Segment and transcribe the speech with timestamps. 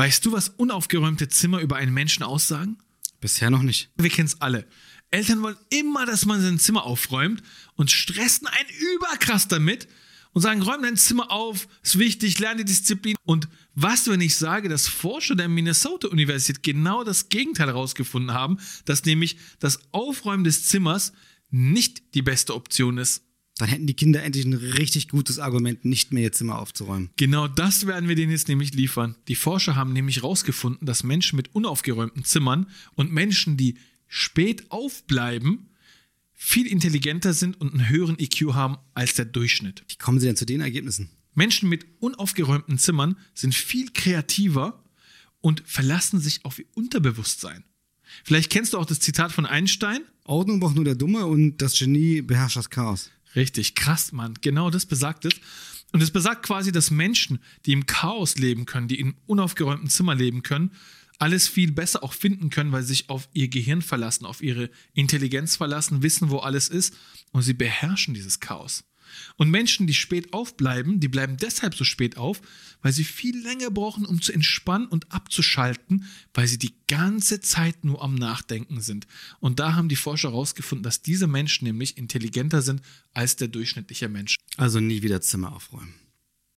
[0.00, 2.78] Weißt du, was unaufgeräumte Zimmer über einen Menschen aussagen?
[3.20, 3.90] Bisher noch nicht.
[3.98, 4.66] Wir kennen es alle.
[5.10, 7.42] Eltern wollen immer, dass man sein Zimmer aufräumt
[7.74, 9.88] und stressen einen überkrass damit
[10.32, 13.14] und sagen, räum dein Zimmer auf, ist wichtig, lerne die Disziplin.
[13.26, 18.56] Und was, wenn ich sage, dass Forscher der Minnesota-Universität genau das Gegenteil herausgefunden haben,
[18.86, 21.12] dass nämlich das Aufräumen des Zimmers
[21.50, 23.22] nicht die beste Option ist.
[23.60, 27.10] Dann hätten die Kinder endlich ein richtig gutes Argument, nicht mehr ihr Zimmer aufzuräumen.
[27.16, 29.16] Genau das werden wir denen jetzt nämlich liefern.
[29.28, 33.76] Die Forscher haben nämlich herausgefunden, dass Menschen mit unaufgeräumten Zimmern und Menschen, die
[34.08, 35.68] spät aufbleiben,
[36.32, 39.84] viel intelligenter sind und einen höheren IQ haben als der Durchschnitt.
[39.88, 41.10] Wie kommen sie denn zu den Ergebnissen?
[41.34, 44.82] Menschen mit unaufgeräumten Zimmern sind viel kreativer
[45.42, 47.64] und verlassen sich auf ihr Unterbewusstsein.
[48.24, 50.00] Vielleicht kennst du auch das Zitat von Einstein.
[50.24, 53.10] Ordnung braucht nur der Dumme und das Genie beherrscht das Chaos.
[53.36, 54.34] Richtig, krass, Mann.
[54.40, 55.34] Genau das besagt es.
[55.92, 60.14] Und es besagt quasi, dass Menschen, die im Chaos leben können, die im unaufgeräumten Zimmer
[60.14, 60.72] leben können,
[61.18, 64.70] alles viel besser auch finden können, weil sie sich auf ihr Gehirn verlassen, auf ihre
[64.94, 66.96] Intelligenz verlassen, wissen, wo alles ist
[67.32, 68.84] und sie beherrschen dieses Chaos.
[69.36, 72.40] Und Menschen, die spät aufbleiben, die bleiben deshalb so spät auf,
[72.82, 77.84] weil sie viel länger brauchen, um zu entspannen und abzuschalten, weil sie die ganze Zeit
[77.84, 79.06] nur am Nachdenken sind.
[79.40, 84.08] Und da haben die Forscher herausgefunden, dass diese Menschen nämlich intelligenter sind als der durchschnittliche
[84.08, 84.36] Mensch.
[84.56, 85.94] Also nie wieder Zimmer aufräumen.